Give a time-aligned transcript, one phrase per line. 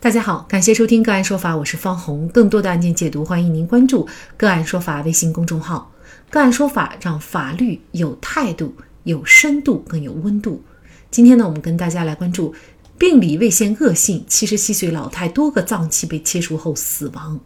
[0.00, 2.28] 大家好，感谢收听个案说法，我是方红。
[2.28, 5.90] 更多的案件解读，欢迎您关注个案说法微信公众号。
[6.30, 8.72] 个案说法让法律有态度、
[9.02, 10.62] 有深度、更有温度。
[11.10, 12.54] 今天呢，我们跟大家来关注
[12.96, 17.40] 病理未现恶性，七十七岁老太多个脏器被切除后死亡，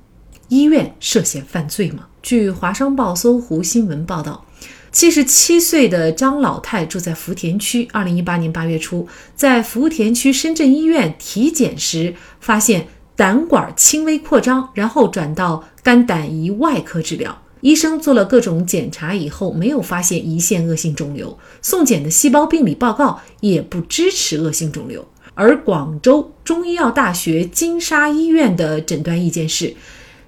[0.49, 2.07] 医院涉嫌犯罪吗？
[2.21, 4.45] 据华商报搜狐新闻报道。
[4.93, 7.89] 七十七岁的张老太住在福田区。
[7.93, 12.87] 二零一八年八月初，在福田区深圳医院体检时，发现
[13.17, 17.41] 胆管轻微扩张，然后转到肝胆胰外科治疗。
[17.63, 25.09] 医生做了各种检查以后，没有发现胰腺恶性肿瘤，送检的细胞病理报告也不支持恶性肿瘤。
[25.33, 29.75] 而广州中医药大学金沙医院的诊断意见是，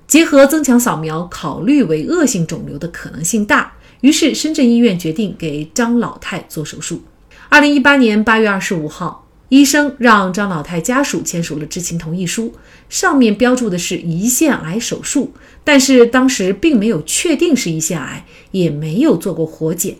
[0.06, 3.74] 结合增强扫描，考虑为恶性肿瘤的可能性大。
[4.04, 7.02] 于是，深圳医院决定给张老太做手术。
[7.48, 12.52] 二零一八年八月二十五号，医生让张老太家属签署了知情同意书，
[12.90, 15.32] 上面标注的是胰腺癌手术，
[15.64, 19.96] 但是当时并没有确定是胰腺癌，也没有做过活检。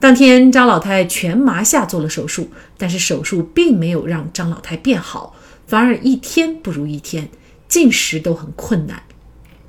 [0.00, 5.36] 当天，张老太全麻下做了手术，但是手术并没有让张老太变好，
[5.66, 7.28] 反而一天不如一天，
[7.68, 9.02] 进食都很困难。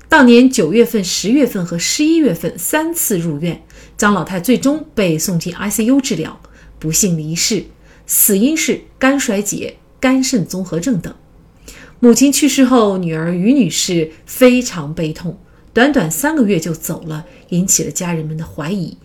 [0.06, 3.64] 当年九月份、十月份和十一月份三次入院，
[3.96, 6.40] 张老太最终被送进 ICU 治疗，
[6.78, 7.64] 不幸离世，
[8.06, 11.14] 死因是肝衰竭、肝肾综合症等。
[12.00, 15.38] 母亲去世后，女儿于女士非常悲痛，
[15.72, 18.98] 短短三个月就走了，引起了家人们的怀疑。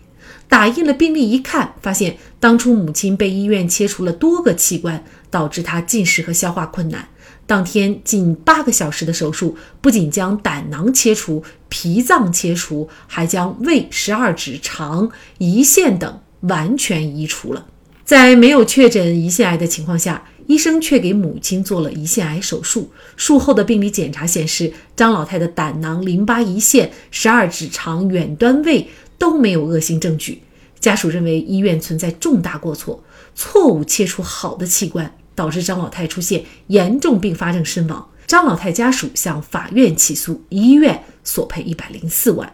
[0.48, 7.08] 打印了病历一看，发现当初母亲被医院切除了多个器官，导致她进食和消化困难。
[7.50, 17.66] 当天近八个小时的手术，不仅将胆囊切除、脾脏切除，还将胃、十二指肠、胰腺等完全移除了。
[18.04, 22.88] 在没有确诊胰腺癌的情况下，医生却给母亲做了胰腺癌手术。
[23.16, 28.86] 术后的病理检查显示，张老太的胆囊、淋巴、胰腺、十二指肠、远端胃
[29.18, 30.40] 都没有恶性证据。
[30.78, 33.02] 家属认为医院存在重大过错，
[33.34, 35.12] 错误切除好的器官。
[35.40, 42.52] 导致张老太出现严重并发症身亡，张老太家属向法院起诉，医院索赔一百零四万。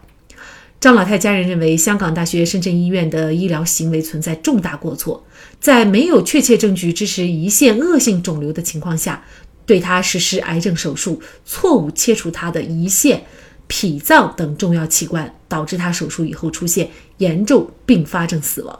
[0.78, 5.26] 张老太家人认为，香港大学深圳医院的医疗行为存在重大过错，
[5.58, 9.24] 在没有确切证据支持胰腺恶性肿瘤的情况下，
[9.66, 13.24] 对他实施癌症手术，错误切除他的胰腺、
[13.66, 18.78] 脾脏等重要器官，导致他手术以后出现严重并发症死亡。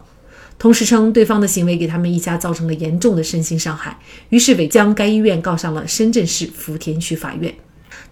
[0.58, 3.98] 同时称对方的行为给他们一家造成了严重的身心伤害，
[4.30, 7.54] 于是委将该医院告上了深圳市福田区法院。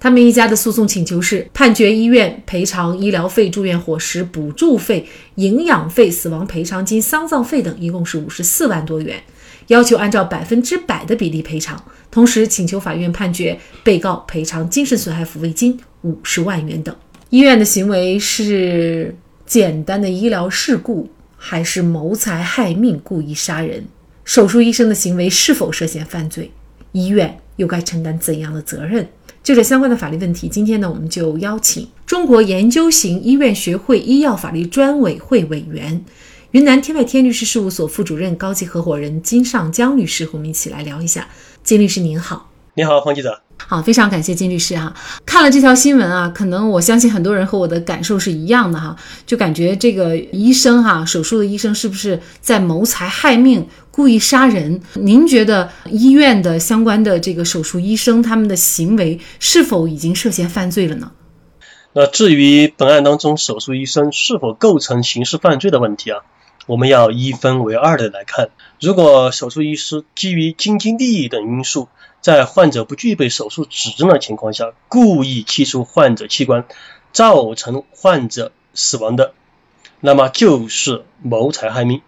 [0.00, 5.06] 他们一家的诉讼请求是判决医院赔偿医疗费、住院伙食、补助费、
[5.36, 9.22] 营养费、死亡赔偿金、丧葬费等，一共是五十四万多元，
[9.68, 11.82] 要求按照百分之百的比例赔偿。
[12.10, 16.94] 同时请求法院判决被告赔偿精神损害抚慰金五十万元等。
[17.30, 19.14] 医院的行为是
[19.46, 21.08] 简单的医疗事故。
[21.46, 23.84] 还是谋财害命、故意杀人？
[24.24, 26.50] 手术医生的行为是否涉嫌犯罪？
[26.92, 29.06] 医院又该承担怎样的责任？
[29.42, 36.02] 就这相关的法律问题，今天呢，我们就邀请中国研究型医院学会医药法律专委会委员、
[36.52, 41.28] 云南天外天律师事务所副主任、高级合伙人金尚江律师和我们一起来聊一下。
[41.62, 43.40] 金律师您好，你好，黄记者。
[43.56, 44.92] 好，非常感谢金律师哈。
[45.24, 54.80] 看了这条新闻啊，可能我相信很多人和我的感受是一样的哈，就感觉这个医生哈，手术的医生是不是在谋财害命、故意杀人？
[54.94, 61.12] 您觉得医院的相关的这个手术医生他们的行为是否已经涉嫌犯罪了呢？
[61.92, 66.18] 那至于本案当中手术医生是否构成刑事犯罪的问题啊，
[66.66, 68.50] 我们要一分为二的来看。
[68.80, 71.88] 如果手术医师基于经济利益等因素，
[72.20, 76.64] 在患者不具备手术指征的情况下，故意切除患者器官，
[77.12, 79.34] 造成患者死亡的，
[80.00, 82.00] 那么就是谋财害命，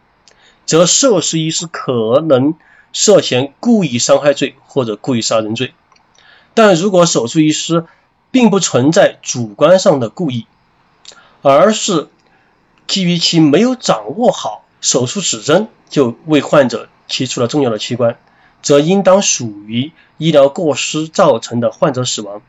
[0.65, 2.55] 则涉事医师可能
[2.93, 5.75] 涉嫌故意伤害罪或者故意杀人罪。
[6.55, 7.85] 但如果手术医师
[8.31, 10.47] 并不存在主观上的故意，
[11.43, 12.09] 而是
[12.87, 18.19] 基于其没有掌握好手术指针，就为患者切除了重要的器官。
[18.63, 22.43] 则应当属于医疗过失造成的患者死亡。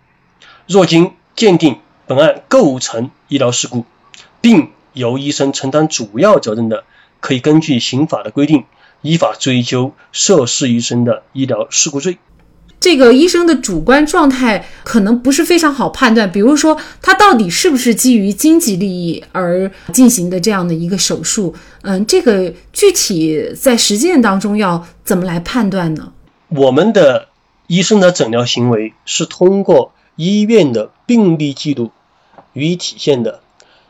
[0.66, 3.86] 若经鉴定本案构成医疗事故，
[4.42, 6.86] 并由医生承担主要责任的，
[7.20, 8.66] 可以根据刑法的规定，
[9.04, 12.18] 依法追究涉事医生的医疗事故罪。
[12.80, 21.56] 这个医生的主观状态可能不是非常好判断，比如说他到底是不是基于经济利益而进行的这样的一个手术？
[21.82, 26.14] 嗯，这个具体在实践当中要怎么来判断呢？
[26.50, 27.28] 我们的
[27.66, 31.92] 医生的诊疗行为是通过医院的病历记录
[32.54, 33.42] 予以体现的。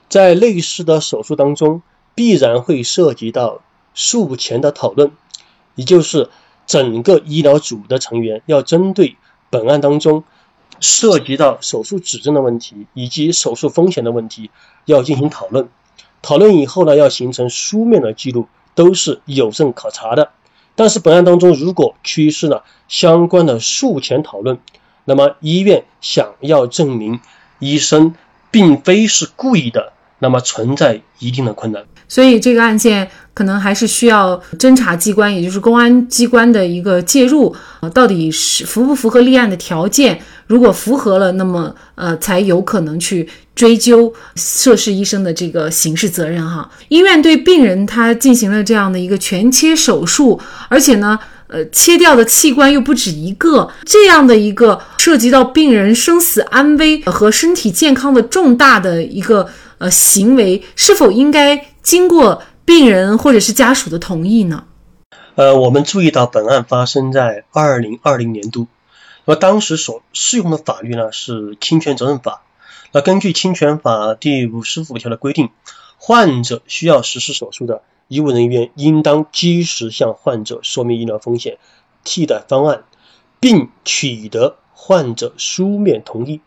[0.10, 1.82] 在类似的手术当中，
[2.16, 3.62] 必然会涉及到
[3.94, 5.12] 术前的讨论，
[5.76, 6.30] 也就是
[6.68, 9.16] 整个医疗组的成员要针对
[9.50, 10.24] 本案当中
[10.80, 14.52] 涉及到手术指征的问题以及手术风险的问题
[14.86, 15.70] 要进行讨论。
[16.22, 20.32] 讨论以后呢，要形成书面的记录，都是有证可查的。
[20.76, 24.60] 但是本案当中，如果缺失了相关的术前讨论，
[25.06, 27.22] 那么医院想要证明
[27.60, 28.14] 医生
[28.52, 31.84] 并非是故意的，那么存在一定的困难。
[32.08, 40.18] 所以这个案件可能还是需要侦查机关，也就是公安机关的一个介入，呃，到底是符不符合立案的条件？
[40.48, 46.70] 如果符合了，那么呃，才有可能去追究涉事医生的这个刑事责任哈。
[46.88, 50.40] 医院对病人他进行了这样的一个全切手术，
[50.70, 64.66] 而且呢，呃，切掉的器官又不止一个，这样的一个涉及到病人生死安危和身体健康的重大的一个呃行为，是否应该经过病人或者是家属的同意呢？
[65.36, 68.68] 呃，我们注意到本案发生在二零二零年度。
[69.24, 72.42] 那么当时所适用的法律呢是侵权责任法。
[72.92, 75.50] 那根据侵权法第五十五条的规定，
[75.98, 81.58] 患者需要实施手术的医务人员应当及时向患者说明医疗风险、
[82.04, 82.84] 替代方案，
[83.40, 86.42] 并取得患者书面同意。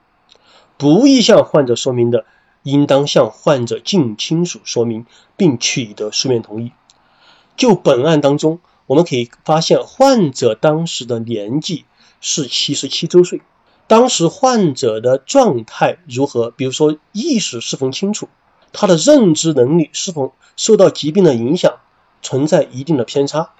[0.76, 2.24] 不宜向患者说明的，
[2.62, 6.72] 应当向患者近亲属说明，并取得书面同意。
[7.56, 11.84] 就本案当中，我们可以发现患者当时的年纪。
[12.22, 13.40] 是七十七周岁，
[13.86, 16.50] 当时患者的状态如何？
[16.50, 18.28] 比如说意识是否清楚，
[18.72, 21.74] 他的认知能力是否受到疾病的影响，
[22.22, 23.50] 存在一定的偏差，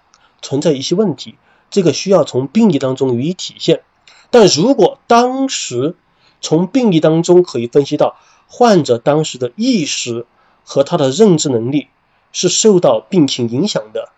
[0.42, 1.36] 存在一些问题，
[1.70, 3.82] 这个需要从病例当中予以体现。
[4.30, 5.96] 但如果当时
[6.40, 8.16] 从病例当中可以分析到
[8.46, 10.26] 患者当时的意识
[10.64, 11.88] 和他的认知能力
[12.32, 14.10] 是受到病情影响的，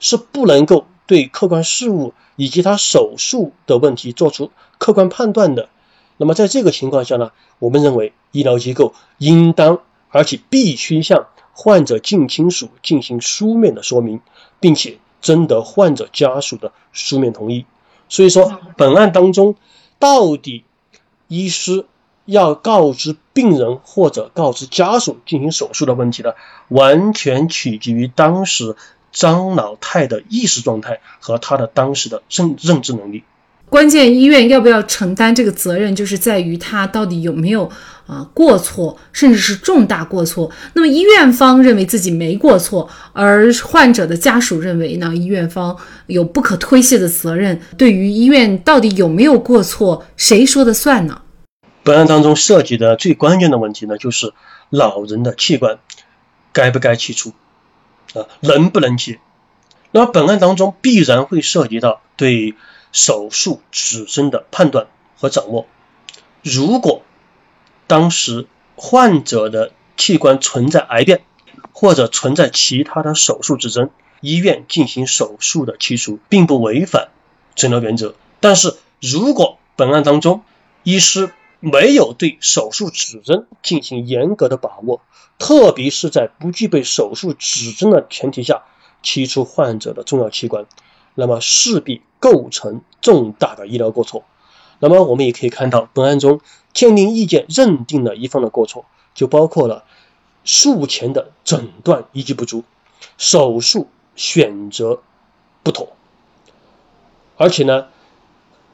[0.00, 0.86] 是不能够。
[1.08, 5.70] 对客观事物以及他手术的问题做出客观判断的，
[6.18, 14.20] 那么在这个情况下呢，我们认为医疗机构应当而且必须向患者近亲属进行书面的说明，
[14.60, 17.66] 并且征得患者家属的书面同意。
[18.08, 19.56] 所以说，本案当中
[19.98, 20.64] 到底
[21.26, 21.86] 医师
[22.24, 26.32] 要告知病人或者告知家属进行手术的问题呢，
[26.68, 28.76] 完全取决于当时。
[29.10, 33.24] 张老太的意识状态和他的当时的认认知能力，
[33.68, 37.70] 关键医院要不要承担这个责任，就是在于他到底有没有
[38.06, 40.50] 啊过错，甚至是重大过错。
[40.74, 45.76] 那么医院方认为自己没过错，而患者的家属认为呢，医院方
[46.06, 47.60] 有不可推卸的责任。
[47.76, 51.22] 对于医院到底有没有过错，谁说的算呢？
[51.82, 54.32] 本案当中涉及的最关键的问题呢，就是
[54.70, 55.78] 老人的器官
[56.52, 57.32] 该不该切除。
[58.14, 59.18] 啊，能不能接？
[59.90, 62.54] 那么本案当中必然会涉及到对
[62.92, 64.86] 手术指征的判断
[65.16, 65.66] 和掌握。
[66.42, 67.02] 如果
[67.86, 68.46] 当时
[68.76, 71.22] 患者的器官存在癌变，
[71.72, 73.90] 或者存在其他的手术指征，
[74.20, 77.08] 医院进行手术的切除并不违反
[77.54, 78.14] 诊疗原则。
[78.40, 80.42] 但是如果本案当中
[80.82, 85.00] 医师没有对手术指征进行严格的把握，
[85.38, 88.62] 特别是在不具备手术指征的前提下
[89.02, 90.66] 切除患者的重要器官，
[91.20, 94.22] 那么势必构成重大的医疗过错。
[94.78, 96.40] 那么我们也可以看到，本案中
[96.72, 98.84] 鉴定意见认定了一方的过错，
[99.14, 99.82] 就包括了
[100.44, 102.62] 术前的诊断依据不足，
[103.16, 105.02] 手术选择
[105.64, 105.88] 不妥，
[107.36, 107.88] 而且呢，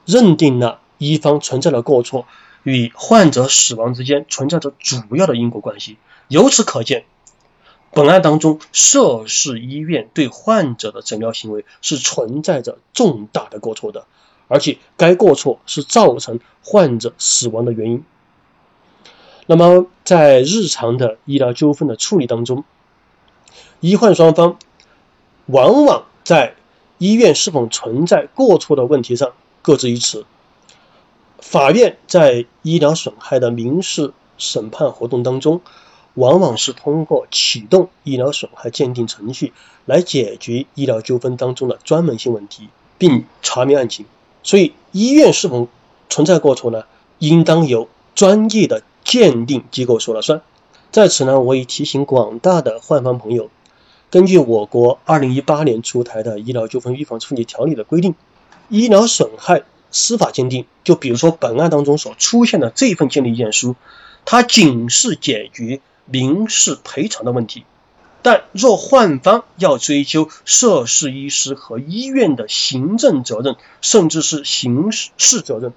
[0.04, 2.26] 认定了一方存在的过错。
[2.62, 5.98] 与患者死亡之间存在着主要的因果关系。
[6.28, 7.04] 由此可见，
[7.94, 14.06] 本案当中涉事医院对患者的诊疗行为是存在着重大的过错的，
[14.48, 18.04] 而且该过错是造成患者死亡的原因。
[19.46, 22.64] 那么，在日常的医疗纠纷的处理当中，
[23.80, 24.58] 医患双方
[25.46, 26.56] 往往在
[26.98, 29.32] 医院是否存在过错的问题上
[29.62, 30.24] 各执一词。
[31.38, 35.60] 法院在医疗损害的民事审判活动当中，
[36.14, 39.52] 往往是通过启动医疗损害鉴定程序
[39.84, 42.68] 来解决医疗纠纷当中的专门性问题，
[42.98, 44.06] 并查明案情。
[44.42, 45.68] 所以，医院是否
[46.08, 46.84] 存在过错呢？
[47.18, 50.42] 应当由专业的鉴定机构说了算。
[50.90, 53.50] 在此呢，我也提醒广大的患方朋友，
[54.10, 58.14] 根据我国二零一八年出台的《医疗纠纷预防处理条例》的规定，
[58.68, 59.62] 医疗损害。
[59.96, 63.76] 司法鉴定，就比如说本案当中所出现的这份鉴定意见书，
[64.24, 67.64] 它仅是解决民事赔偿的问题。
[68.22, 75.74] 但若患方要追究涉事医师和医院的行政责任，甚至是刑事责任，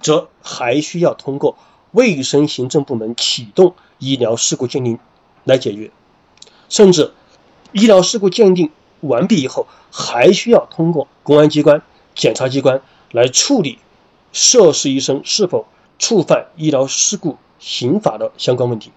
[0.00, 1.58] 则还需要通过
[1.90, 5.00] 卫生行政部门启动医疗事故鉴定
[5.42, 5.90] 来解决，
[6.68, 7.12] 甚至
[7.72, 11.82] 医疗事故鉴定完毕以后，还需要通过公安机关、
[12.14, 13.80] 检察机关来处理
[14.32, 15.66] 涉事医生是否
[15.98, 18.92] 触犯医疗事故刑法的相关问题。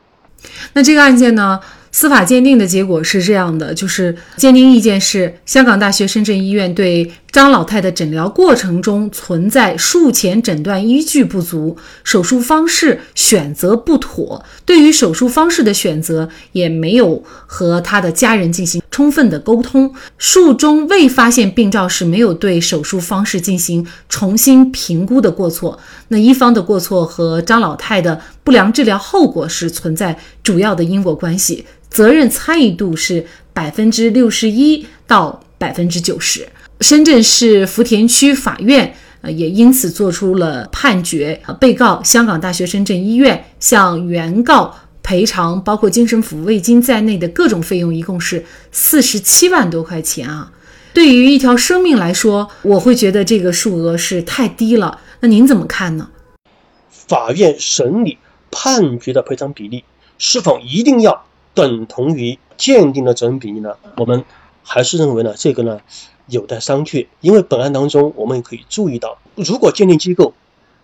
[0.73, 1.59] 那这个案件呢？
[1.91, 31.65] 司法鉴定的结果是这样的，就是鉴定意见是香港大学深圳医院对张老太的诊疗过程中存在术前诊断依据不足，手术方式选择不妥，对于手术方式的选择也没有和他的家人进行充分的沟通，术中未发现病灶时没有对手术方式进行重新评估的过错，那一方的过错和张老太的不良治疗后果是存在主要的因果关系。
[31.89, 36.47] 责任参与度是百分之六十一到百分之九十。
[36.81, 50.51] 深圳市福田区法院呃也因此作出了判决，被告香港大学深圳医院向原告赔偿包括精神抚慰金在内的各种费用，一共是四十七万多块钱啊。
[50.93, 54.99] 对于一条生命来说，我会觉得这个数额是太低了。
[55.21, 56.09] 那您怎么看呢？
[57.07, 58.17] 法院审理
[58.57, 59.83] 判决的赔偿比例
[60.17, 61.25] 是否一定要？
[61.53, 63.75] 等同于鉴定的责任比例呢？
[63.97, 64.23] 我们
[64.63, 65.81] 还是认为呢，这个呢
[66.27, 67.07] 有待商榷。
[67.19, 70.33] 因为本案当中，我们也可以注意到，如果鉴定机构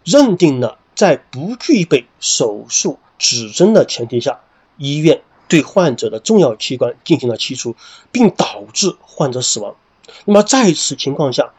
[0.03, 4.39] 认定了在不具备手术指征的前提下，
[4.77, 7.75] 医院对患者的重要器官进行了切除，
[8.11, 9.75] 并导致患者死亡，
[10.23, 11.51] 那么在此情况下，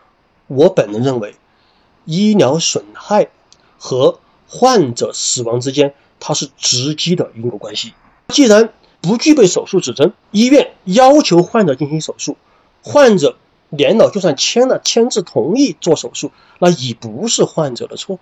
[0.47, 1.35] 我本人认为，
[2.07, 3.28] 医疗损害
[3.78, 4.21] 和
[4.54, 7.94] 患者死亡之间，它是直接的因果关系。
[8.28, 12.37] 既然不具备手术指征，医院要求患者进行手术，
[12.82, 13.38] 患者
[13.71, 18.18] 年老就算签了签字同意做手术，那已不是患者的错。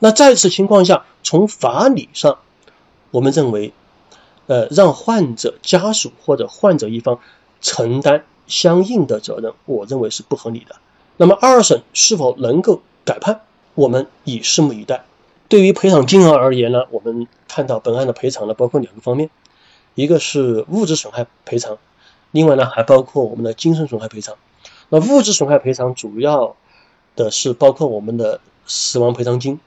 [0.00, 2.38] 那在此情况下，从法理上，
[3.12, 3.72] 我们认为，
[4.48, 7.20] 呃，让患者家属或者患者一方
[7.60, 10.74] 承担相应的责任，我认为是不合理的。
[11.16, 13.42] 那么二审是否能够改判，
[13.74, 15.04] 我们已拭目以待。
[15.48, 19.30] 对于赔偿金额而言呢，我们看到本案的赔偿呢，包括两个方面。
[19.94, 21.78] 一个是物质损害赔偿，
[22.30, 24.36] 另外呢还包括我们的精神损害赔偿。
[24.90, 26.54] 那物质损害赔偿主要
[27.14, 29.58] 的是包括我们的死亡赔偿金。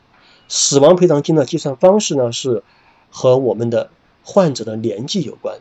[0.47, 2.63] 死亡赔偿金的计算方式呢是
[3.09, 3.89] 和我们的
[4.23, 5.59] 患者的年纪有关，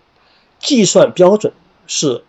[0.58, 1.54] 计算标准
[1.86, 2.24] 是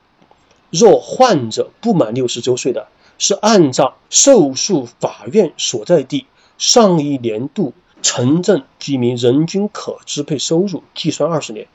[0.70, 6.26] 若患者不满六十周岁的，是按照受诉法院所在地
[6.60, 7.74] 上一年度
[8.04, 11.68] 城镇居民人均可支配收入计算二十年。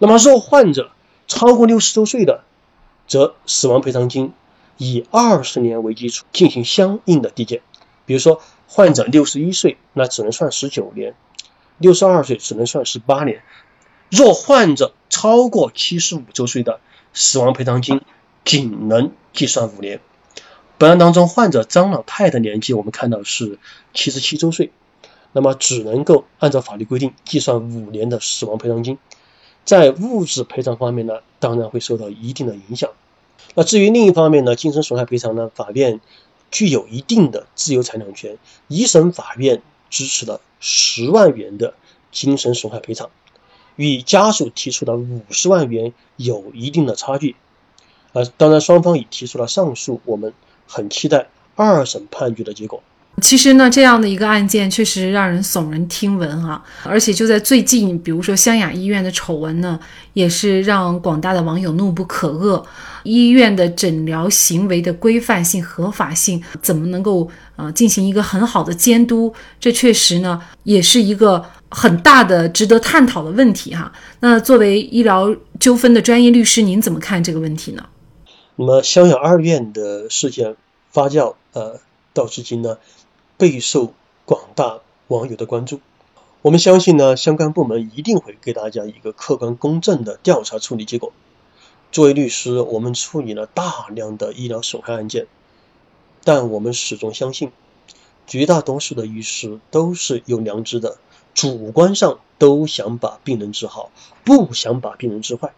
[0.00, 0.90] 那么，若患者
[1.26, 2.42] 超过六十周岁的，
[3.06, 4.32] 则死亡赔偿金
[4.78, 7.60] 以二十年为基础进行相应的递减。
[8.06, 11.12] 比如说，患者六十一岁，那只能算十九年；
[11.76, 13.42] 六十二岁只能算十八年。
[14.10, 16.80] 若患者超过七十五周岁的，
[17.12, 18.00] 死亡赔偿金
[18.42, 20.00] 仅能计算五年。
[20.78, 23.58] 本案当中，患者张老太的年纪我们看到是
[23.94, 24.70] 七十七周岁，
[25.32, 28.96] 那么只能够按照法律规定计算五年的死亡赔偿金。
[29.64, 32.90] 在物质赔偿方面呢，当然会受到一定的影响。
[33.56, 36.00] 那至于另一方面呢，精神损害赔偿呢，法院
[36.52, 38.38] 具有一定的自由裁量权。
[38.68, 41.74] 一审法院支持了十万元的
[42.12, 43.10] 精神损害赔偿，
[43.74, 47.34] 与家属提出的五十万元有一定的差距。
[48.12, 50.32] 呃，当然双方已提出了上诉，我们
[50.68, 52.80] 很期待二审判决的结果。
[53.20, 59.76] 其实呢，这样的一个案件确实让人耸人听闻哈，而且就在最近，比如说湘雅医院的丑闻呢，
[60.12, 62.64] 也是让广大的网友怒不可遏。
[63.02, 69.34] 医院的诊疗行为的规范性、合法性，怎么能够呃进行一个很好的监督？
[69.58, 73.90] 这确实呢，也是一个很大的值得探讨的问题哈。
[74.20, 77.84] 那作为医疗纠纷的专业律师，您怎么看这个问题呢？
[78.60, 80.56] 那么湘雅二院的事件
[80.90, 81.78] 发酵呃
[82.12, 82.78] 到至今呢？
[83.36, 85.80] 备受广大网友的关注。
[86.42, 91.12] 我们相信呢，相关部门一定会给大家一个客观公正的调查处理结果。
[91.92, 95.28] 作为律师，我们处理了大量的医疗损害案件，
[96.24, 97.52] 但我们始终相信，
[98.26, 100.98] 绝大多数的医师都是有良知的，
[101.32, 103.92] 主观上都想把病人治好，
[104.24, 105.54] 不想把病人治坏。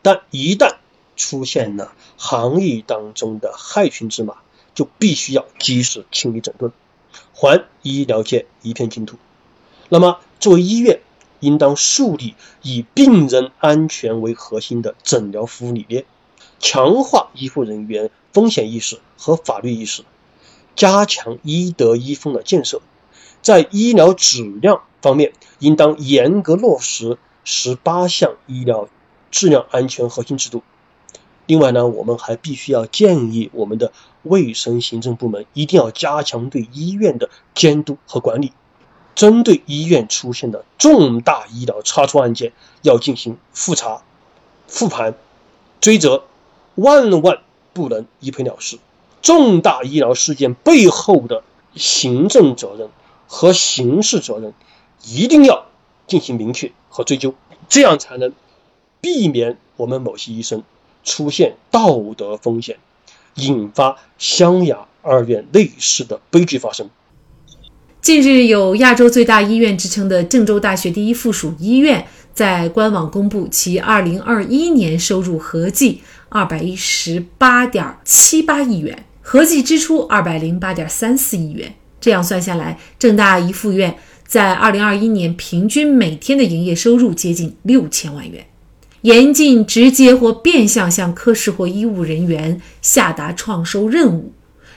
[0.00, 0.76] 但一旦
[1.18, 4.36] 出现了行业当中的害群之马，
[4.74, 6.72] 就必须要及时清理整顿，
[7.34, 9.18] 还医疗界一片净土。
[9.90, 11.00] 那么，作为医院，
[11.40, 16.06] 应当树立以病人安全为核心的诊疗服务理念，
[16.58, 20.04] 强化医护人员风险意识和法律意识，
[20.76, 22.80] 加强医德医风的建设。
[23.40, 28.88] 在医疗质量方面，应当严格落实十八项医疗
[29.30, 30.62] 质量安全核心制度。
[31.48, 33.90] 另外呢，我们还必须要建议我们的
[34.22, 38.52] 卫生行政部门一定要加强对医院的监督和管理，
[39.14, 42.52] 针对医院出现的重大医疗差错案件，
[42.82, 44.02] 要进行复查、
[44.66, 45.14] 复盘、
[45.80, 46.24] 追责，
[46.74, 47.38] 万万
[47.72, 48.78] 不能一赔了事。
[49.22, 51.42] 重大医疗事件背后的
[51.74, 52.90] 行政责任
[53.26, 54.52] 和刑事责任
[55.02, 55.64] 一定要
[56.06, 57.32] 进行明确和追究，
[57.70, 58.34] 这样才能
[59.00, 60.62] 避免我们某些医生。
[61.04, 62.76] 出现道德风险，
[63.34, 66.90] 引发湘雅二院类似的悲剧发生。
[68.00, 76.00] 近日，有亚洲最大医院之称的郑州大学第一附属医院在官网公布其2021年收入合计
[76.30, 81.74] 218.78亿元，合计支出208.34亿元。
[82.00, 88.46] 这样算下来，郑大一附院在2021年平均每天的营业收入接近六千万元。
[89.02, 94.32] 严禁直接或变相向科室或医务人员下达创收任务。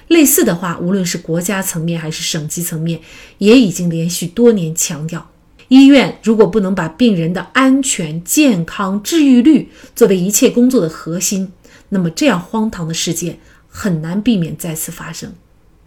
[0.08, 3.00] 类似的话，无论是国家层面还是省级层面，
[3.38, 5.30] 也已经连续多年强调：
[5.70, 11.52] 医院如果不能把病人的安全、健康、治愈率作为一切工作的核心，
[11.90, 15.32] 那么这样荒唐的事件很难避免再次发生。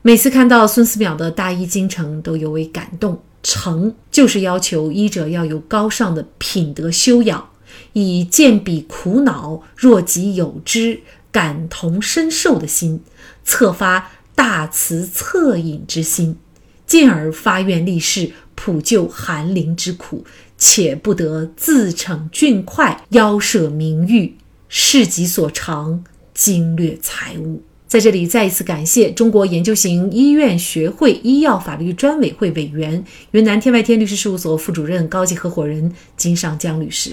[0.00, 3.20] 每次看到孙思邈的大医精诚，都尤为感动。
[3.42, 7.46] 诚就是要求医者要有高尚的品德修养。
[7.92, 11.00] 以见彼苦恼，若己有之，
[11.30, 13.00] 感同身受的心，
[13.44, 16.36] 策发大慈恻隐之心，
[16.86, 20.24] 进而发愿立誓，普救寒灵之苦，
[20.56, 24.36] 且不得自逞俊快，邀舍名誉，
[24.68, 27.62] 事己所长，经略财物。
[27.86, 37.12] 在这里，再一次感谢中国研究型医院学会医药法律专委会委员、云南天外天律师事务所副主任、高级合伙人金尚江律师。